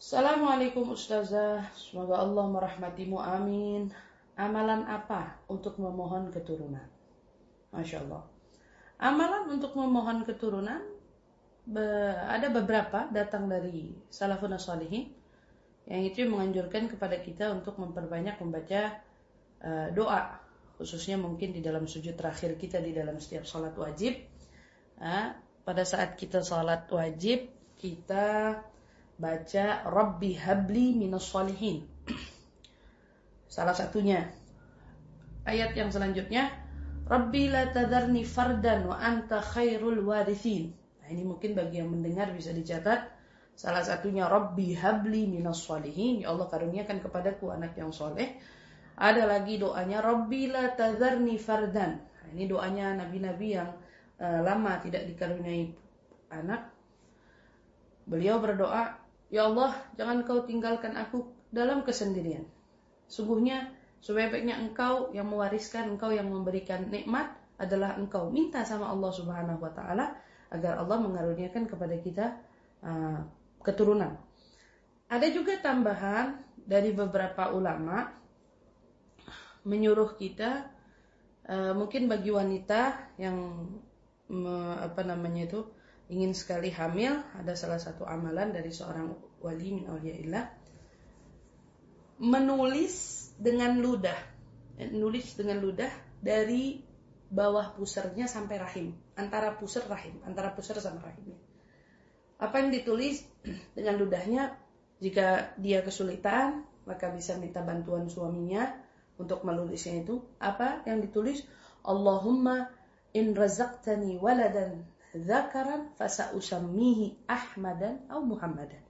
[0.00, 3.92] Assalamualaikum Ustazah, semoga Allah merahmatimu, amin.
[4.32, 6.88] Amalan apa untuk memohon keturunan?
[7.68, 8.24] Masya Allah.
[8.96, 10.80] Amalan untuk memohon keturunan
[12.32, 15.12] ada beberapa datang dari salafun salihin
[15.84, 19.04] yang itu menganjurkan kepada kita untuk memperbanyak membaca
[19.60, 20.40] uh, doa
[20.80, 24.16] khususnya mungkin di dalam sujud terakhir kita di dalam setiap salat wajib
[24.96, 28.56] uh, pada saat kita salat wajib kita
[29.20, 31.84] baca Rabbi habli minas salihin.
[33.54, 34.24] Salah satunya
[35.44, 36.48] ayat yang selanjutnya
[37.10, 40.72] Rabbi la tadarni fardan wa anta khairul warithin.
[41.02, 43.02] Nah, ini mungkin bagi yang mendengar bisa dicatat.
[43.58, 46.22] Salah satunya Rabbi habli minas salihin.
[46.22, 48.38] Ya Allah karuniakan kepadaku anak yang soleh.
[48.94, 51.98] Ada lagi doanya Rabbi la tadarni fardan.
[51.98, 53.74] Nah, ini doanya nabi-nabi yang
[54.22, 55.66] uh, lama tidak dikaruniai
[56.30, 56.70] anak.
[58.06, 62.42] Beliau berdoa, Ya Allah, jangan kau tinggalkan aku dalam kesendirian.
[63.06, 63.70] Sungguhnya
[64.02, 68.30] sebaik-baiknya engkau yang mewariskan, engkau yang memberikan nikmat adalah engkau.
[68.34, 70.18] Minta sama Allah Subhanahu wa taala
[70.50, 72.26] agar Allah mengaruniakan kepada kita
[72.82, 73.22] uh,
[73.62, 74.18] keturunan.
[75.06, 78.10] Ada juga tambahan dari beberapa ulama
[79.62, 80.70] menyuruh kita
[81.46, 83.36] uh, mungkin bagi wanita yang
[84.30, 85.60] me, apa namanya itu
[86.10, 90.44] ingin sekali hamil, ada salah satu amalan dari seorang wali min awliyaillah
[92.20, 92.94] menulis
[93.40, 94.18] dengan ludah,
[94.92, 95.88] nulis dengan ludah
[96.20, 96.84] dari
[97.32, 101.38] bawah pusernya sampai rahim, antara puser rahim, antara puser sama rahimnya.
[102.36, 103.24] Apa yang ditulis
[103.76, 104.52] dengan ludahnya,
[105.00, 108.68] jika dia kesulitan, maka bisa minta bantuan suaminya
[109.16, 110.20] untuk menulisnya itu.
[110.36, 111.40] Apa yang ditulis?
[111.80, 112.68] Allahumma
[113.16, 118.82] in razaqtani waladan zakaran fasa usammihi Ahmadan atau Muhammadan.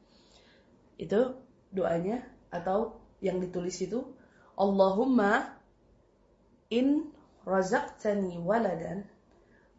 [1.00, 1.40] Itu
[1.72, 2.20] doanya
[2.52, 4.04] atau yang ditulis itu
[4.56, 5.56] Allahumma
[6.68, 7.08] in
[7.48, 9.08] razaqtani waladan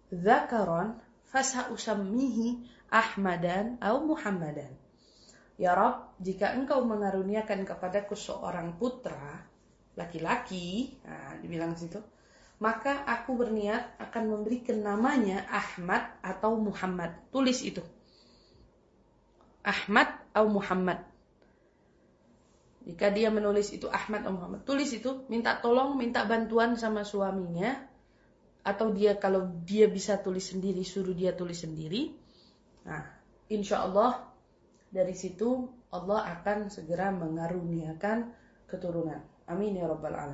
[0.09, 0.97] zakaran
[1.29, 4.73] fasa usammihi Ahmadan atau Muhammadan.
[5.61, 9.45] Ya Rob, jika engkau mengaruniakan kepadaku seorang putra
[9.93, 12.01] laki-laki, nah, dibilang situ,
[12.61, 17.17] maka aku berniat akan memberikan namanya Ahmad atau Muhammad.
[17.33, 17.81] Tulis itu.
[19.65, 21.01] Ahmad atau Muhammad.
[22.85, 27.77] Jika dia menulis itu Ahmad atau Muhammad, tulis itu, minta tolong, minta bantuan sama suaminya,
[28.61, 32.13] atau dia kalau dia bisa tulis sendiri, suruh dia tulis sendiri.
[32.85, 33.05] Nah,
[33.49, 34.25] insya Allah
[34.89, 38.33] dari situ Allah akan segera mengaruniakan
[38.69, 39.21] keturunan.
[39.49, 40.29] Amin ya rabbal alamin.